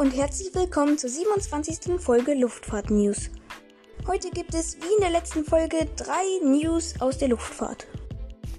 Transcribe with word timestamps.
und 0.00 0.16
herzlich 0.16 0.54
willkommen 0.54 0.96
zur 0.96 1.10
27. 1.10 2.00
Folge 2.00 2.32
Luftfahrt 2.32 2.88
News. 2.88 3.28
Heute 4.06 4.30
gibt 4.30 4.54
es 4.54 4.78
wie 4.78 4.94
in 4.94 5.02
der 5.02 5.10
letzten 5.10 5.44
Folge 5.44 5.86
drei 5.94 6.24
News 6.42 6.94
aus 7.00 7.18
der 7.18 7.28
Luftfahrt. 7.28 7.86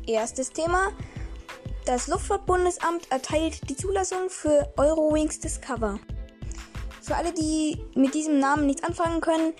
Erstes 0.05 0.51
Thema. 0.51 0.91
Das 1.87 2.07
Luftfahrtbundesamt 2.07 3.11
erteilt 3.11 3.67
die 3.67 3.75
Zulassung 3.75 4.29
für 4.29 4.71
Eurowings 4.77 5.39
Discover. 5.39 5.99
Für 7.01 7.15
alle, 7.15 7.33
die 7.33 7.81
mit 7.95 8.13
diesem 8.13 8.37
Namen 8.37 8.67
nichts 8.67 8.83
anfangen 8.83 9.19
können, 9.19 9.53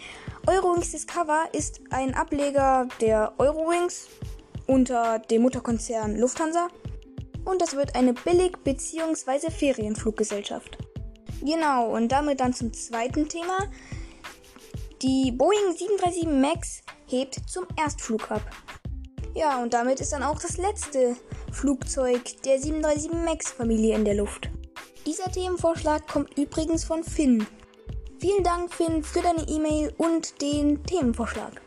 Eurowings 0.45 0.91
Discover 0.91 1.45
ist 1.51 1.81
ein 1.89 2.13
Ableger 2.13 2.89
der 2.99 3.33
Eurowings 3.39 4.07
unter 4.67 5.17
dem 5.17 5.41
Mutterkonzern 5.41 6.15
Lufthansa 6.15 6.67
und 7.43 7.59
das 7.59 7.75
wird 7.75 7.95
eine 7.95 8.13
Billig- 8.13 8.63
bzw. 8.63 9.49
Ferienfluggesellschaft. 9.49 10.77
Genau, 11.41 11.87
und 11.95 12.11
damit 12.11 12.39
dann 12.39 12.53
zum 12.53 12.71
zweiten 12.71 13.27
Thema. 13.27 13.57
Die 15.01 15.31
Boeing 15.31 15.75
737 15.75 16.27
MAX 16.27 16.83
hebt 17.07 17.41
zum 17.49 17.65
Erstflug 17.75 18.29
ab. 18.29 18.43
Ja, 19.33 19.61
und 19.61 19.73
damit 19.73 19.99
ist 19.99 20.13
dann 20.13 20.21
auch 20.21 20.39
das 20.39 20.57
letzte 20.57 21.15
Flugzeug 21.51 22.21
der 22.43 22.59
737 22.59 23.11
MAX 23.11 23.51
Familie 23.51 23.95
in 23.95 24.05
der 24.05 24.15
Luft. 24.15 24.49
Dieser 25.05 25.31
Themenvorschlag 25.31 26.07
kommt 26.07 26.37
übrigens 26.37 26.83
von 26.83 27.03
Finn. 27.03 27.47
Vielen 28.19 28.43
Dank, 28.43 28.71
Finn, 28.71 29.03
für 29.03 29.21
deine 29.21 29.47
E-Mail 29.47 29.91
und 29.97 30.39
den 30.43 30.83
Themenvorschlag. 30.83 31.59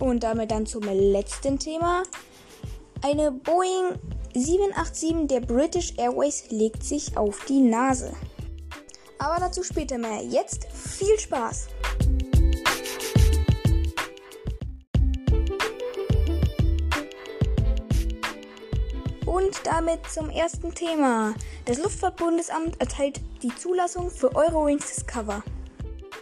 Und 0.00 0.24
damit 0.24 0.50
dann 0.50 0.66
zum 0.66 0.82
letzten 0.82 1.60
Thema. 1.60 2.02
Eine 3.02 3.30
Boeing 3.30 4.00
787 4.36 5.28
der 5.28 5.40
British 5.40 5.94
Airways 5.96 6.50
legt 6.50 6.84
sich 6.84 7.16
auf 7.16 7.46
die 7.46 7.60
Nase. 7.60 8.12
Aber 9.18 9.40
dazu 9.40 9.62
später 9.62 9.96
mehr. 9.96 10.22
Jetzt 10.22 10.66
viel 10.66 11.18
Spaß! 11.18 11.68
Und 19.24 19.54
damit 19.64 20.00
zum 20.12 20.28
ersten 20.28 20.74
Thema. 20.74 21.34
Das 21.64 21.78
Luftfahrtbundesamt 21.78 22.78
erteilt 22.78 23.22
die 23.42 23.54
Zulassung 23.56 24.10
für 24.10 24.36
Eurowings 24.36 24.96
Discover. 24.96 25.42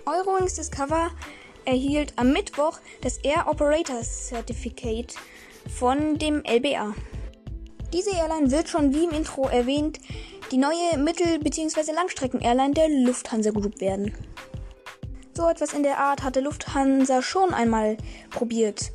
Eurowings 0.06 0.54
Discover 0.54 1.10
erhielt 1.64 2.12
am 2.14 2.32
Mittwoch 2.32 2.78
das 3.00 3.18
Air 3.18 3.46
Operators 3.48 4.28
Certificate 4.28 5.16
von 5.68 6.16
dem 6.16 6.44
LBA. 6.44 6.94
Diese 7.94 8.10
Airline 8.10 8.50
wird 8.50 8.68
schon 8.68 8.92
wie 8.92 9.04
im 9.04 9.12
Intro 9.12 9.46
erwähnt 9.46 10.00
die 10.50 10.56
neue 10.56 10.98
Mittel- 10.98 11.38
bzw. 11.38 11.92
Langstrecken-Airline 11.92 12.74
der 12.74 12.88
Lufthansa 12.88 13.52
Group 13.52 13.80
werden. 13.80 14.12
So 15.32 15.48
etwas 15.48 15.72
in 15.72 15.84
der 15.84 15.98
Art 15.98 16.24
hatte 16.24 16.40
Lufthansa 16.40 17.22
schon 17.22 17.54
einmal 17.54 17.96
probiert. 18.30 18.90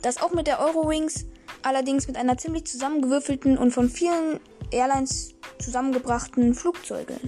Das 0.00 0.22
auch 0.22 0.32
mit 0.32 0.46
der 0.46 0.60
Eurowings, 0.60 1.26
allerdings 1.60 2.06
mit 2.06 2.16
einer 2.16 2.38
ziemlich 2.38 2.64
zusammengewürfelten 2.66 3.58
und 3.58 3.70
von 3.72 3.90
vielen 3.90 4.40
Airlines 4.70 5.34
zusammengebrachten 5.58 6.54
Flugzeuge. 6.54 7.20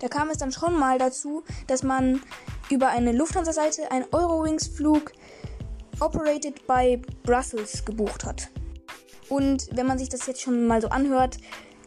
Da 0.00 0.08
kam 0.08 0.28
es 0.30 0.38
dann 0.38 0.50
schon 0.50 0.76
mal 0.76 0.98
dazu, 0.98 1.44
dass 1.68 1.84
man 1.84 2.20
über 2.68 2.88
eine 2.88 3.12
Lufthansa-Seite 3.12 3.92
einen 3.92 4.06
Eurowings-Flug 4.10 5.12
operated 6.00 6.66
by 6.66 7.00
Brussels 7.22 7.84
gebucht 7.84 8.24
hat. 8.24 8.50
Und 9.30 9.68
wenn 9.72 9.86
man 9.86 9.98
sich 9.98 10.10
das 10.10 10.26
jetzt 10.26 10.42
schon 10.42 10.66
mal 10.66 10.82
so 10.82 10.88
anhört, 10.88 11.38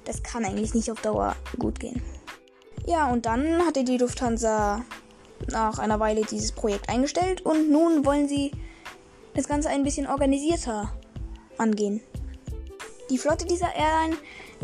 das 0.05 0.23
kann 0.23 0.44
eigentlich 0.44 0.73
nicht 0.73 0.89
auf 0.89 1.02
Dauer 1.02 1.36
gut 1.59 1.80
gehen. 1.80 2.02
Ja, 2.88 3.11
und 3.11 3.25
dann 3.25 3.66
hatte 3.66 3.83
die 3.83 3.97
Lufthansa 3.97 4.83
nach 5.52 5.78
einer 5.78 6.00
Weile 6.00 6.22
dieses 6.22 6.51
Projekt 6.51 6.90
eingestellt 6.90 7.41
und 7.41 7.69
nun 7.69 8.06
wollen 8.06 8.28
sie 8.28 8.51
das 9.35 9.47
Ganze 9.47 9.69
ein 9.69 9.84
bisschen 9.84 10.07
organisierter 10.07 10.94
angehen. 11.57 12.01
Die 13.09 13.18
Flotte 13.18 13.45
dieser 13.45 13.73
Airline 13.75 14.16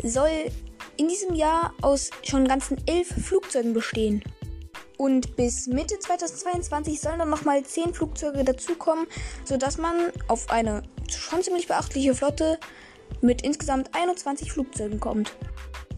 soll 0.02 0.50
in 0.96 1.08
diesem 1.08 1.34
Jahr 1.34 1.72
aus 1.82 2.10
schon 2.22 2.46
ganzen 2.46 2.76
elf 2.86 3.08
Flugzeugen 3.08 3.74
bestehen. 3.74 4.22
Und 4.96 5.34
bis 5.36 5.66
Mitte 5.66 5.98
2022 5.98 7.00
sollen 7.00 7.20
dann 7.20 7.30
nochmal 7.30 7.62
10 7.62 7.94
Flugzeuge 7.94 8.44
dazukommen, 8.44 9.06
sodass 9.44 9.78
man 9.78 10.12
auf 10.28 10.50
eine 10.50 10.82
schon 11.12 11.42
ziemlich 11.42 11.68
beachtliche 11.68 12.14
Flotte 12.14 12.58
mit 13.20 13.42
insgesamt 13.42 13.94
21 13.94 14.52
Flugzeugen 14.52 15.00
kommt. 15.00 15.32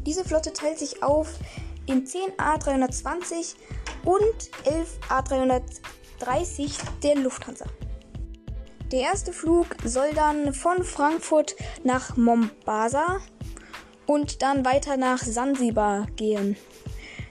Diese 0.07 0.25
Flotte 0.25 0.53
teilt 0.53 0.79
sich 0.79 1.03
auf 1.03 1.39
in 1.87 2.07
10 2.07 2.33
A320 2.39 3.55
und 4.05 4.51
11 4.65 4.99
A330 5.09 6.73
der 7.03 7.17
Lufthansa. 7.17 7.67
Der 8.91 9.01
erste 9.01 9.33
Flug 9.33 9.69
soll 9.85 10.13
dann 10.15 10.53
von 10.53 10.85
Frankfurt 10.85 11.57
nach 11.83 12.17
Mombasa 12.17 13.21
und 14.07 14.43
dann 14.43 14.65
weiter 14.65 14.97
nach 14.97 15.23
Sansibar 15.23 16.07
gehen. 16.17 16.57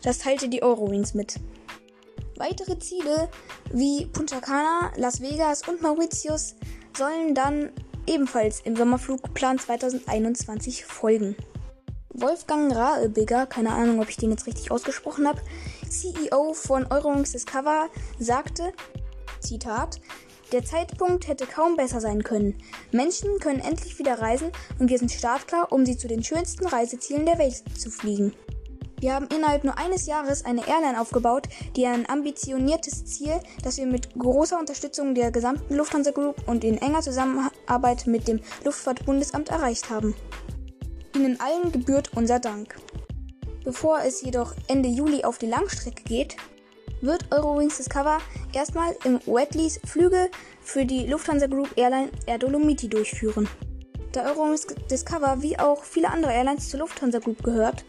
Das 0.02 0.20
teilte 0.20 0.50
die 0.50 0.64
Eurowings 0.64 1.14
mit. 1.14 1.40
Weitere 2.38 2.80
Ziele 2.80 3.30
wie 3.72 4.08
Punta 4.08 4.40
Cana, 4.40 4.92
Las 4.96 5.22
Vegas 5.22 5.68
und 5.68 5.82
Mauritius 5.84 6.56
sollen 6.98 7.36
dann 7.36 7.72
ebenfalls 8.08 8.62
im 8.62 8.76
Sommerflugplan 8.76 9.60
2021 9.60 10.86
folgen. 10.86 11.36
Wolfgang 12.14 12.76
Raebigger, 12.76 13.46
keine 13.46 13.72
Ahnung, 13.72 14.02
ob 14.02 14.10
ich 14.10 14.18
den 14.18 14.32
jetzt 14.32 14.46
richtig 14.48 14.72
ausgesprochen 14.72 15.28
habe, 15.28 15.42
CEO 15.90 16.54
von 16.54 16.86
Eurowings 16.88 17.32
Discover, 17.32 17.90
sagte, 18.20 18.74
Zitat, 19.40 20.02
der 20.52 20.66
Zeitpunkt 20.66 21.28
hätte 21.28 21.46
kaum 21.46 21.78
besser 21.78 22.02
sein 22.02 22.24
können. 22.24 22.58
Menschen 22.92 23.40
können 23.40 23.62
endlich 23.62 23.98
wieder 24.00 24.20
reisen 24.20 24.52
und 24.80 24.90
wir 24.90 25.00
sind 25.00 25.12
startklar, 25.12 25.72
um 25.72 25.86
sie 25.86 25.98
zu 25.98 26.10
den 26.10 26.24
schönsten 26.24 26.68
Reisezielen 26.68 27.26
der 27.26 27.38
Welt 27.38 27.64
zu 27.78 27.90
fliegen. 27.90 28.34
Wir 29.02 29.16
haben 29.16 29.28
innerhalb 29.36 29.64
nur 29.64 29.80
eines 29.80 30.06
Jahres 30.06 30.46
eine 30.46 30.68
Airline 30.68 31.02
aufgebaut, 31.02 31.50
die 31.76 31.88
ein 31.88 32.08
ambitioniertes 32.08 33.04
Ziel, 33.06 33.34
das 33.64 33.78
wir 33.78 33.88
mit 33.88 34.14
großer 34.14 34.60
Unterstützung 34.60 35.16
der 35.16 35.32
gesamten 35.32 35.76
Lufthansa 35.76 36.12
Group 36.12 36.48
und 36.48 36.64
in 36.64 36.78
enger 36.78 37.02
Zusammenarbeit 37.02 38.06
mit 38.06 38.28
dem 38.28 38.42
Luftfahrtbundesamt 38.64 39.50
erreicht 39.50 39.90
haben. 39.90 40.14
Ihnen 41.16 41.40
allen 41.42 41.72
gebührt 41.72 42.12
unser 42.16 42.40
Dank. 42.40 42.76
Bevor 43.64 44.02
es 44.06 44.22
jedoch 44.22 44.54
Ende 44.68 44.88
Juli 44.88 45.24
auf 45.24 45.40
die 45.40 45.48
Langstrecke 45.48 46.04
geht, 46.04 46.38
wird 47.02 47.26
Eurowings 47.32 47.78
Discover 47.78 48.20
erstmal 48.54 48.96
im 49.04 49.20
Wetleys 49.26 49.80
Flüge 49.84 50.30
für 50.62 50.86
die 50.86 51.08
Lufthansa 51.08 51.48
Group 51.48 51.70
Airline 51.76 52.12
Air 52.28 52.38
Dolomiti 52.38 52.88
durchführen. 52.88 53.50
Da 54.12 54.26
Eurowings 54.26 54.68
Discover 54.92 55.42
wie 55.42 55.58
auch 55.58 55.84
viele 55.84 56.10
andere 56.12 56.34
Airlines 56.34 56.70
zur 56.70 56.82
Lufthansa 56.82 57.18
Group 57.18 57.44
gehört, 57.44 57.84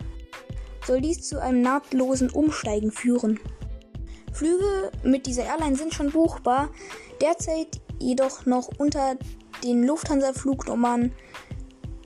soll 0.87 1.01
dies 1.01 1.23
zu 1.23 1.41
einem 1.41 1.63
nahtlosen 1.63 2.31
Umsteigen 2.31 2.91
führen. 2.91 3.41
Flüge 4.33 4.91
mit 5.03 5.27
dieser 5.27 5.45
Airline 5.45 5.77
sind 5.77 5.95
schon 5.95 6.11
buchbar, 6.11 6.71
derzeit 7.21 7.81
jedoch 7.99 8.47
noch 8.47 8.69
unter 8.79 9.17
den 9.63 9.85
Lufthansa-Flugnummern 9.85 11.13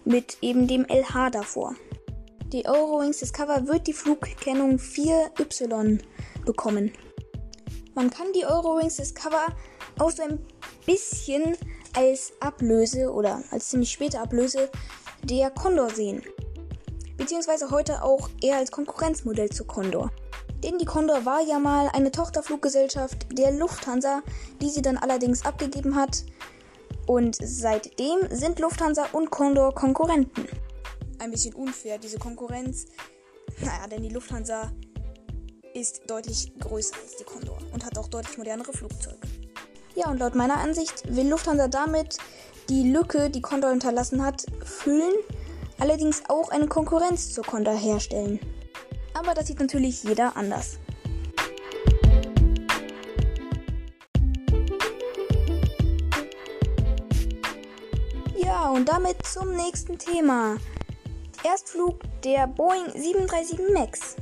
mit 0.05 0.39
eben 0.43 0.67
dem 0.67 0.85
LH 0.85 1.31
davor. 1.31 1.75
Die 2.53 2.67
Eurowings 2.67 3.19
Discover 3.19 3.67
wird 3.67 3.87
die 3.87 3.93
Flugkennung 3.93 4.77
4Y 4.77 6.01
bekommen. 6.45 6.93
Man 7.95 8.11
kann 8.11 8.27
die 8.35 8.45
Eurowings 8.45 8.97
Discover 8.97 9.47
auch 9.99 10.11
so 10.11 10.23
ein 10.23 10.39
bisschen 10.85 11.57
als 11.95 12.33
Ablöse 12.41 13.11
oder 13.11 13.43
als 13.51 13.71
ziemlich 13.71 13.91
späte 13.91 14.21
Ablöse 14.21 14.71
der 15.25 15.51
Condor 15.51 15.91
sehen 15.91 16.23
beziehungsweise 17.17 17.71
heute 17.71 18.03
auch 18.03 18.29
eher 18.43 18.57
als 18.57 18.71
Konkurrenzmodell 18.71 19.51
zu 19.51 19.65
Condor. 19.65 20.11
Denn 20.63 20.79
die 20.79 20.85
Condor 20.85 21.25
war 21.25 21.41
ja 21.41 21.59
mal 21.59 21.89
eine 21.93 22.11
Tochterfluggesellschaft 22.11 23.27
der 23.39 23.53
Lufthansa, 23.53 24.23
die 24.61 24.71
sie 24.71 24.83
dann 24.83 24.97
allerdings 24.97 25.45
abgegeben 25.45 25.97
hat. 25.97 26.25
Und 27.07 27.37
seitdem 27.41 28.19
sind 28.31 28.59
Lufthansa 28.59 29.07
und 29.13 29.31
Condor 29.31 29.75
Konkurrenten. 29.75 30.47
Ein 31.19 31.31
bisschen 31.31 31.55
unfair, 31.55 31.99
diese 31.99 32.19
Konkurrenz. 32.19 32.87
Naja, 33.61 33.87
denn 33.91 34.03
die 34.03 34.09
Lufthansa 34.09 34.73
ist 35.73 36.03
deutlich 36.09 36.53
größer 36.59 36.97
als 37.03 37.17
die 37.17 37.25
Condor 37.25 37.59
und 37.73 37.85
hat 37.85 37.97
auch 37.99 38.09
deutlich 38.09 38.39
modernere 38.39 38.73
Flugzeuge. 38.73 39.19
Ja, 39.95 40.11
und 40.11 40.19
laut 40.19 40.35
meiner 40.35 40.59
Ansicht 40.59 41.05
will 41.09 41.29
Lufthansa 41.29 41.69
damit 41.69 42.19
die 42.69 42.91
Lücke, 42.91 43.31
die 43.31 43.41
Condor 43.41 43.71
hinterlassen 43.71 44.25
hat, 44.25 44.47
füllen 44.65 45.15
allerdings 45.79 46.23
auch 46.29 46.51
eine 46.51 46.67
Konkurrenz 46.67 47.33
zur 47.33 47.45
Conda 47.45 47.73
herstellen. 47.73 48.41
Aber 49.15 49.35
das 49.35 49.47
sieht 49.47 49.61
natürlich 49.61 50.05
jeder 50.05 50.37
anders. 50.37 50.79
Ja, 58.37 58.71
und 58.71 58.89
damit 58.89 59.25
zum 59.27 59.55
nächsten 59.55 59.99
Thema. 59.99 60.57
Erstflug 61.45 62.01
der 62.23 62.47
Boeing 62.47 62.87
737 62.95 63.59
MAX. 63.73 64.17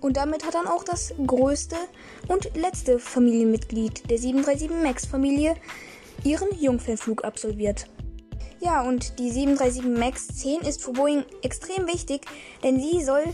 Und 0.00 0.16
damit 0.16 0.44
hat 0.46 0.54
dann 0.54 0.66
auch 0.66 0.84
das 0.84 1.14
größte 1.26 1.76
und 2.28 2.54
letzte 2.56 2.98
Familienmitglied 2.98 4.08
der 4.10 4.18
737 4.18 4.70
MAX 4.82 5.06
Familie 5.06 5.54
ihren 6.24 6.48
Jungfernflug 6.58 7.24
absolviert. 7.24 7.86
Ja, 8.60 8.82
und 8.82 9.18
die 9.18 9.30
737 9.30 9.84
MAX 9.84 10.28
10 10.28 10.62
ist 10.62 10.82
für 10.82 10.92
Boeing 10.92 11.24
extrem 11.42 11.86
wichtig, 11.86 12.22
denn 12.62 12.80
sie 12.80 13.04
soll 13.04 13.24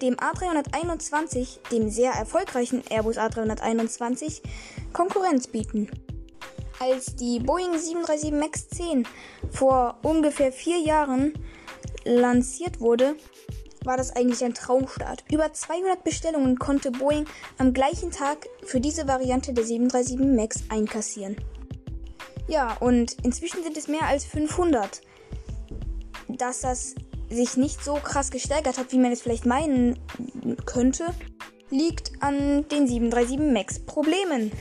dem 0.00 0.16
A321, 0.16 1.70
dem 1.70 1.88
sehr 1.88 2.12
erfolgreichen 2.12 2.82
Airbus 2.90 3.16
A321, 3.16 4.42
Konkurrenz 4.92 5.46
bieten. 5.46 5.88
Als 6.80 7.14
die 7.14 7.38
Boeing 7.38 7.78
737 7.78 8.32
MAX 8.32 8.68
10 8.70 9.06
vor 9.52 9.98
ungefähr 10.02 10.50
vier 10.50 10.78
Jahren 10.80 11.32
lanciert 12.04 12.80
wurde, 12.80 13.14
war 13.84 13.96
das 13.96 14.14
eigentlich 14.14 14.44
ein 14.44 14.54
Traumstart. 14.54 15.24
Über 15.30 15.52
200 15.52 16.02
Bestellungen 16.02 16.58
konnte 16.58 16.90
Boeing 16.90 17.26
am 17.58 17.72
gleichen 17.72 18.10
Tag 18.10 18.48
für 18.64 18.80
diese 18.80 19.06
Variante 19.06 19.52
der 19.52 19.64
737 19.64 20.18
MAX 20.18 20.64
einkassieren. 20.68 21.36
Ja, 22.48 22.76
und 22.80 23.16
inzwischen 23.24 23.62
sind 23.62 23.76
es 23.76 23.88
mehr 23.88 24.06
als 24.06 24.24
500. 24.24 25.00
Dass 26.28 26.60
das 26.60 26.94
sich 27.30 27.56
nicht 27.56 27.82
so 27.82 27.94
krass 27.94 28.30
gesteigert 28.30 28.78
hat, 28.78 28.92
wie 28.92 28.98
man 28.98 29.12
es 29.12 29.22
vielleicht 29.22 29.46
meinen 29.46 29.98
könnte, 30.66 31.06
liegt 31.70 32.12
an 32.20 32.68
den 32.68 32.86
737 32.86 33.38
MAX 33.38 33.78
Problemen. 33.80 34.52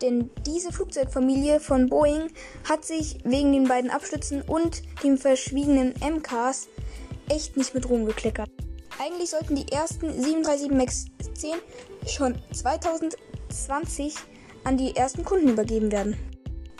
Denn 0.00 0.30
diese 0.46 0.72
Flugzeugfamilie 0.72 1.60
von 1.60 1.88
Boeing 1.88 2.28
hat 2.68 2.84
sich 2.84 3.18
wegen 3.24 3.52
den 3.52 3.68
beiden 3.68 3.90
Abstürzen 3.90 4.42
und 4.42 4.82
dem 5.02 5.18
verschwiegenen 5.18 5.94
MCAS 6.00 6.68
echt 7.28 7.56
nicht 7.56 7.74
mit 7.74 7.88
Ruhm 7.88 8.06
gekleckert. 8.06 8.48
Eigentlich 8.98 9.30
sollten 9.30 9.56
die 9.56 9.70
ersten 9.70 10.10
737 10.10 10.70
MAX 10.70 11.04
10 11.34 11.54
schon 12.06 12.34
2020 12.52 14.14
an 14.64 14.76
die 14.76 14.96
ersten 14.96 15.24
Kunden 15.24 15.48
übergeben 15.48 15.92
werden. 15.92 16.16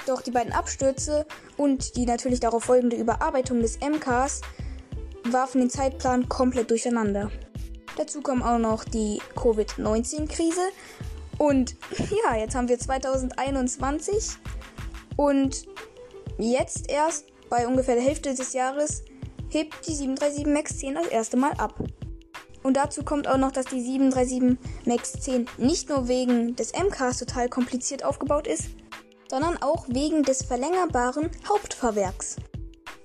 Doch 0.09 0.23
die 0.23 0.31
beiden 0.31 0.55
Abstürze 0.55 1.27
und 1.59 1.97
die 1.97 2.07
natürlich 2.07 2.41
darauf 2.41 2.65
folgende 2.65 2.97
Überarbeitung 2.97 3.61
des 3.61 3.79
MCAS 3.81 4.41
warfen 5.25 5.61
den 5.61 5.69
Zeitplan 5.69 6.31
komplett 6.31 6.71
durcheinander. 6.71 7.31
Dazu 7.99 8.23
kommen 8.23 8.43
auch 8.43 8.59
noch 8.59 8.85
die 8.85 9.21
Covid-19-Krise 9.37 10.63
und 11.37 11.77
ja, 12.25 12.37
jetzt 12.37 12.55
haben 12.55 12.71
wir 12.71 12.79
2021 12.79 14.39
und 15.17 15.67
jetzt 16.39 16.91
erst 16.91 17.27
bei 17.51 17.67
ungefähr 17.67 17.97
der 17.97 18.05
Hälfte 18.05 18.33
des 18.35 18.55
Jahres 18.55 19.03
hebt 19.51 19.87
die 19.87 19.95
737 19.95 20.47
MAX 20.47 20.79
10 20.79 20.95
das 20.95 21.09
erste 21.09 21.37
Mal 21.37 21.53
ab. 21.59 21.75
Und 22.63 22.79
dazu 22.79 23.03
kommt 23.03 23.29
auch 23.29 23.37
noch, 23.37 23.53
dass 23.53 23.67
die 23.67 23.83
737 23.83 24.87
MAX 24.87 25.13
10 25.21 25.47
nicht 25.59 25.91
nur 25.91 26.09
wegen 26.09 26.57
des 26.57 26.73
MCAS 26.73 27.19
total 27.19 27.51
kompliziert 27.51 28.05
aufgebaut 28.05 28.47
ist, 28.47 28.71
sondern 29.29 29.57
auch 29.63 29.87
wegen 29.89 30.23
des 30.23 30.43
verlängerbaren 30.43 31.31
Hauptfahrwerks. 31.49 32.37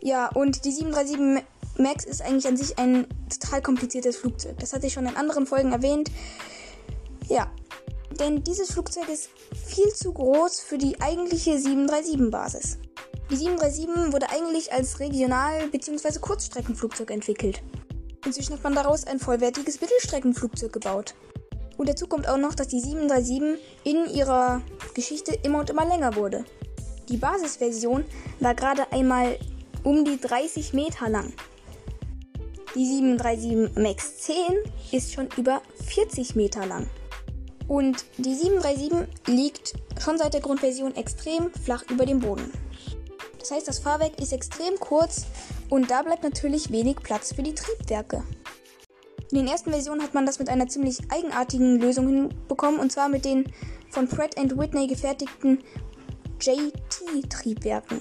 Ja, 0.02 0.30
und 0.30 0.66
die 0.66 0.72
737 0.72 1.46
MAX 1.78 2.06
ist 2.06 2.22
eigentlich 2.22 2.48
an 2.48 2.58
sich 2.58 2.78
ein 2.78 3.08
total 3.30 3.62
kompliziertes 3.62 4.18
Flugzeug. 4.18 4.58
Das 4.60 4.74
hatte 4.74 4.88
ich 4.88 4.94
schon 4.94 5.08
in 5.08 5.16
anderen 5.16 5.48
Folgen 5.48 5.72
erwähnt. 5.72 6.12
Ja, 7.28 7.52
denn 8.20 8.44
dieses 8.44 8.72
Flugzeug 8.72 9.10
ist 9.10 9.30
viel 9.66 9.92
zu 9.94 10.14
groß 10.14 10.60
für 10.60 10.78
die 10.78 11.02
eigentliche 11.02 11.52
737-Basis. 11.56 12.78
Die 13.32 13.36
737 13.36 14.14
wurde 14.14 14.30
eigentlich 14.30 14.72
als 14.72 15.00
Regional- 15.00 15.68
bzw. 15.70 16.20
Kurzstreckenflugzeug 16.20 17.10
entwickelt. 17.10 17.64
Inzwischen 18.26 18.54
hat 18.54 18.64
man 18.64 18.76
daraus 18.76 19.06
ein 19.06 19.20
vollwertiges 19.20 19.82
Mittelstreckenflugzeug 19.82 20.72
gebaut. 20.72 21.16
Und 21.78 21.90
dazu 21.90 22.08
kommt 22.08 22.28
auch 22.28 22.38
noch, 22.38 22.56
dass 22.56 22.68
die 22.68 22.80
737 22.80 23.60
in 23.84 24.06
ihrer 24.14 24.62
Geschichte 24.94 25.38
immer 25.44 25.60
und 25.60 25.70
immer 25.70 25.86
länger 25.86 26.16
wurde. 26.16 26.46
Die 27.10 27.18
Basisversion 27.18 28.06
war 28.40 28.56
gerade 28.56 28.92
einmal 28.92 29.38
um 29.84 30.06
die 30.06 30.20
30 30.20 30.74
Meter 30.74 31.10
lang. 31.10 31.34
Die 32.76 32.86
737 32.86 33.76
MAX 33.76 34.18
10 34.20 34.36
ist 34.92 35.14
schon 35.14 35.30
über 35.38 35.62
40 35.86 36.36
Meter 36.36 36.66
lang. 36.66 36.90
Und 37.68 38.06
die 38.18 38.34
737 38.34 39.08
liegt 39.28 39.74
schon 40.02 40.18
seit 40.18 40.34
der 40.34 40.42
Grundversion 40.42 40.96
extrem 40.96 41.52
flach 41.54 41.84
über 41.90 42.06
dem 42.06 42.20
Boden. 42.20 42.52
Das 43.40 43.52
heißt, 43.52 43.68
das 43.68 43.80
Fahrwerk 43.80 44.20
ist 44.20 44.32
extrem 44.32 44.80
kurz 44.80 45.26
und 45.70 45.92
da 45.92 46.02
bleibt 46.02 46.24
natürlich 46.24 46.72
wenig 46.72 46.98
Platz 46.98 47.34
für 47.34 47.44
die 47.44 47.54
Triebwerke. 47.54 48.24
In 49.34 49.40
den 49.40 49.48
ersten 49.48 49.72
Versionen 49.72 50.04
hat 50.04 50.14
man 50.14 50.28
das 50.28 50.38
mit 50.38 50.48
einer 50.48 50.68
ziemlich 50.68 51.00
eigenartigen 51.10 51.80
Lösung 51.80 52.08
hinbekommen 52.08 52.80
und 52.80 52.92
zwar 52.92 53.10
mit 53.10 53.26
den 53.26 53.52
von 53.90 54.08
Pratt 54.08 54.36
Whitney 54.38 54.86
gefertigten 54.86 55.64
JT-Triebwerken. 56.40 58.00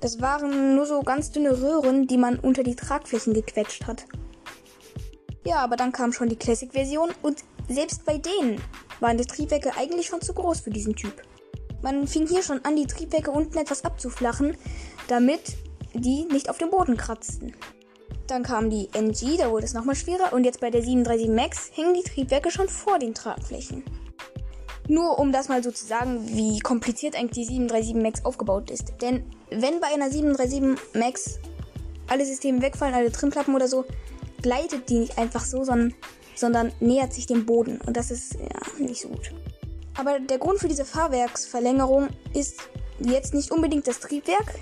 Das 0.00 0.22
waren 0.22 0.74
nur 0.74 0.86
so 0.86 1.02
ganz 1.02 1.30
dünne 1.30 1.60
Röhren, 1.60 2.06
die 2.06 2.16
man 2.16 2.38
unter 2.38 2.62
die 2.62 2.76
Tragflächen 2.76 3.34
gequetscht 3.34 3.86
hat. 3.86 4.06
Ja, 5.44 5.56
aber 5.56 5.76
dann 5.76 5.92
kam 5.92 6.14
schon 6.14 6.30
die 6.30 6.36
Classic-Version 6.36 7.10
und 7.20 7.44
selbst 7.68 8.06
bei 8.06 8.16
denen 8.16 8.58
waren 9.00 9.18
die 9.18 9.26
Triebwerke 9.26 9.76
eigentlich 9.76 10.06
schon 10.06 10.22
zu 10.22 10.32
groß 10.32 10.60
für 10.60 10.70
diesen 10.70 10.96
Typ. 10.96 11.24
Man 11.82 12.06
fing 12.06 12.26
hier 12.26 12.42
schon 12.42 12.64
an, 12.64 12.76
die 12.76 12.86
Triebwerke 12.86 13.30
unten 13.30 13.58
etwas 13.58 13.84
abzuflachen, 13.84 14.56
damit 15.08 15.58
die 15.92 16.24
nicht 16.24 16.48
auf 16.48 16.56
dem 16.56 16.70
Boden 16.70 16.96
kratzten. 16.96 17.52
Dann 18.26 18.42
kam 18.42 18.70
die 18.70 18.88
NG, 18.94 19.36
da 19.36 19.50
wurde 19.50 19.66
es 19.66 19.74
nochmal 19.74 19.94
schwerer 19.94 20.32
und 20.32 20.44
jetzt 20.44 20.60
bei 20.60 20.70
der 20.70 20.82
737 20.82 21.28
MAX 21.28 21.70
hängen 21.74 21.94
die 21.94 22.02
Triebwerke 22.02 22.50
schon 22.50 22.68
vor 22.68 22.98
den 22.98 23.14
Tragflächen. 23.14 23.84
Nur 24.88 25.18
um 25.18 25.32
das 25.32 25.48
mal 25.48 25.62
so 25.62 25.70
zu 25.70 25.86
sagen, 25.86 26.26
wie 26.26 26.58
kompliziert 26.58 27.16
eigentlich 27.16 27.46
die 27.46 27.54
737 27.54 28.02
MAX 28.02 28.24
aufgebaut 28.24 28.70
ist. 28.70 28.94
Denn 29.00 29.24
wenn 29.50 29.80
bei 29.80 29.88
einer 29.88 30.10
737 30.10 30.94
MAX 30.94 31.38
alle 32.06 32.24
Systeme 32.24 32.60
wegfallen, 32.62 32.94
alle 32.94 33.12
Trimklappen 33.12 33.54
oder 33.54 33.68
so, 33.68 33.84
gleitet 34.42 34.88
die 34.90 34.98
nicht 34.98 35.18
einfach 35.18 35.44
so, 35.44 35.64
sondern, 35.64 35.94
sondern 36.34 36.72
nähert 36.80 37.12
sich 37.12 37.26
dem 37.26 37.46
Boden. 37.46 37.80
Und 37.86 37.96
das 37.96 38.10
ist 38.10 38.34
ja 38.34 38.84
nicht 38.84 39.00
so 39.00 39.08
gut. 39.08 39.32
Aber 39.96 40.18
der 40.18 40.38
Grund 40.38 40.58
für 40.58 40.68
diese 40.68 40.84
Fahrwerksverlängerung 40.84 42.08
ist 42.34 42.58
jetzt 43.00 43.32
nicht 43.32 43.50
unbedingt 43.50 43.86
das 43.86 44.00
Triebwerk. 44.00 44.54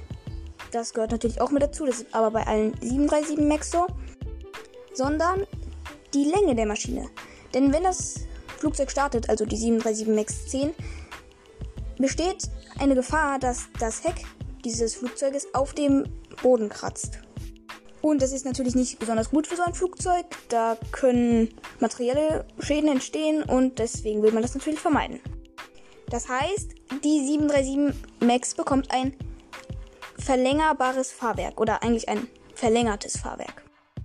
Das 0.73 0.95
gehört 0.95 1.13
natürlich 1.13 1.41
auch 1.41 1.51
mit 1.51 1.63
dazu. 1.63 1.87
Das 1.87 2.01
ist 2.01 2.15
aber 2.15 2.31
bei 2.31 2.47
allen 2.47 2.73
737 2.81 3.39
MAX 3.47 3.71
so. 3.71 3.87
Sondern 4.95 5.47
die 6.13 6.25
Länge 6.25 6.55
der 6.55 6.67
Maschine. 6.67 7.09
Denn 7.55 7.73
wenn 7.73 7.85
das 7.85 8.27
Flugzeug 8.59 8.91
startet, 8.91 9.29
also 9.29 9.45
die 9.45 9.57
737 9.57 10.09
MAX 10.15 10.49
10, 10.49 10.75
besteht 11.99 12.49
eine 12.79 12.95
Gefahr, 12.95 13.39
dass 13.39 13.69
das 13.79 14.03
Heck 14.03 14.25
dieses 14.65 14.95
Flugzeuges 14.95 15.55
auf 15.55 15.75
dem 15.75 16.05
Boden 16.43 16.69
kratzt. 16.69 17.19
Und 18.01 18.21
das 18.21 18.33
ist 18.33 18.45
natürlich 18.45 18.75
nicht 18.75 18.99
besonders 18.99 19.31
gut 19.31 19.47
für 19.47 19.57
so 19.57 19.63
ein 19.63 19.75
Flugzeug. 19.75 20.27
Da 20.49 20.77
können 20.91 21.55
materielle 21.81 22.47
Schäden 22.59 22.91
entstehen 22.91 23.43
und 23.43 23.79
deswegen 23.79 24.23
will 24.23 24.33
man 24.33 24.43
das 24.43 24.55
natürlich 24.55 24.81
vermeiden. 24.81 25.21
Das 26.09 26.29
heißt, 26.29 26.75
die 27.05 27.25
737 27.27 27.95
MAX 28.21 28.55
bekommt 28.55 28.91
ein 28.91 29.15
verlängerbares 30.23 31.11
Fahrwerk 31.13 31.61
oder 31.61 31.83
eigentlich 31.83 32.09
ein 32.09 32.29
verlängertes 32.55 33.19
Fahrwerk. 33.19 33.63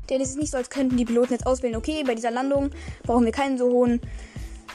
Denn 0.09 0.21
es 0.21 0.29
ist 0.29 0.38
nicht 0.38 0.51
so, 0.51 0.57
als 0.57 0.69
könnten 0.69 0.97
die 0.97 1.05
Piloten 1.05 1.33
jetzt 1.33 1.45
auswählen, 1.45 1.75
okay, 1.75 2.03
bei 2.05 2.15
dieser 2.15 2.31
Landung 2.31 2.71
brauchen 3.03 3.25
wir 3.25 3.31
keinen 3.31 3.57
so 3.57 3.69
hohen 3.69 4.01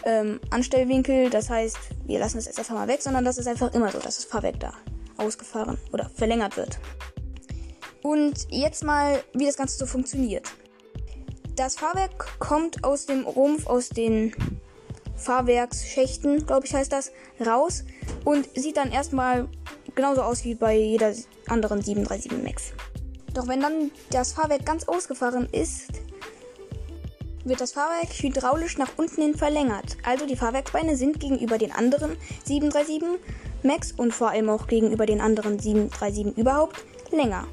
ähm, 0.04 0.40
Anstellwinkel, 0.50 1.30
das 1.30 1.48
heißt, 1.48 1.78
wir 2.06 2.18
lassen 2.18 2.38
es 2.38 2.46
jetzt 2.46 2.58
einfach 2.58 2.74
mal 2.74 2.88
weg, 2.88 3.02
sondern 3.02 3.24
das 3.24 3.38
ist 3.38 3.46
einfach 3.46 3.72
immer 3.72 3.90
so, 3.90 3.98
dass 3.98 4.16
das 4.16 4.24
Fahrwerk 4.24 4.60
da 4.60 4.74
ausgefahren 5.16 5.78
oder 5.92 6.10
verlängert 6.10 6.56
wird. 6.56 6.78
Und 8.02 8.46
jetzt 8.50 8.84
mal, 8.84 9.22
wie 9.32 9.46
das 9.46 9.56
Ganze 9.56 9.78
so 9.78 9.86
funktioniert. 9.86 10.48
Das 11.54 11.76
Fahrwerk 11.76 12.38
kommt 12.38 12.82
aus 12.82 13.06
dem 13.06 13.24
Rumpf, 13.24 13.66
aus 13.66 13.90
den 13.90 14.34
Fahrwerksschächten, 15.16 16.46
glaube 16.46 16.66
ich 16.66 16.74
heißt 16.74 16.92
das, 16.92 17.12
raus 17.44 17.84
und 18.24 18.48
sieht 18.54 18.76
dann 18.76 18.90
erstmal 18.90 19.48
genauso 19.94 20.22
aus 20.22 20.44
wie 20.44 20.54
bei 20.54 20.76
jeder 20.76 21.12
anderen 21.48 21.82
737 21.82 22.42
MAX. 22.42 22.72
Doch 23.34 23.48
wenn 23.48 23.60
dann 23.60 23.90
das 24.10 24.32
Fahrwerk 24.32 24.66
ganz 24.66 24.84
ausgefahren 24.84 25.48
ist, 25.52 26.02
wird 27.44 27.60
das 27.60 27.72
Fahrwerk 27.72 28.12
hydraulisch 28.12 28.78
nach 28.78 28.90
unten 28.96 29.22
hin 29.22 29.34
verlängert. 29.34 29.96
Also 30.04 30.26
die 30.26 30.36
Fahrwerksbeine 30.36 30.96
sind 30.96 31.18
gegenüber 31.18 31.58
den 31.58 31.72
anderen 31.72 32.16
737 32.44 33.02
MAX 33.62 33.92
und 33.92 34.12
vor 34.12 34.30
allem 34.30 34.50
auch 34.50 34.66
gegenüber 34.66 35.06
den 35.06 35.20
anderen 35.20 35.58
737 35.58 36.36
überhaupt 36.36 36.84
länger. 37.10 37.46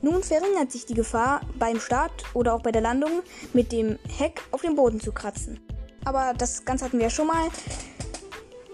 Nun 0.00 0.22
verringert 0.22 0.70
sich 0.70 0.86
die 0.86 0.94
Gefahr, 0.94 1.40
beim 1.58 1.80
Start 1.80 2.24
oder 2.32 2.54
auch 2.54 2.62
bei 2.62 2.70
der 2.70 2.82
Landung 2.82 3.22
mit 3.52 3.72
dem 3.72 3.98
Heck 4.16 4.42
auf 4.52 4.62
den 4.62 4.76
Boden 4.76 5.00
zu 5.00 5.10
kratzen. 5.12 5.58
Aber 6.04 6.34
das 6.38 6.64
Ganze 6.64 6.84
hatten 6.84 6.98
wir 6.98 7.06
ja 7.06 7.10
schon 7.10 7.26
mal. 7.26 7.48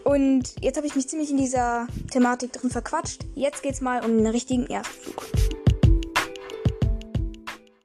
Und 0.05 0.55
jetzt 0.61 0.77
habe 0.77 0.87
ich 0.87 0.95
mich 0.95 1.09
ziemlich 1.09 1.31
in 1.31 1.39
dieser 1.39 1.87
Thematik 2.11 2.53
drin 2.53 2.71
verquatscht. 2.71 3.25
Jetzt 3.35 3.63
geht's 3.63 3.81
mal 3.81 4.05
um 4.05 4.17
den 4.17 4.27
richtigen 4.27 4.67
Erstflug. 4.67 5.25